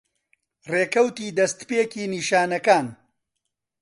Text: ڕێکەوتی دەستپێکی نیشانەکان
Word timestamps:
ڕێکەوتی 0.71 1.35
دەستپێکی 1.37 2.03
نیشانەکان 2.13 2.87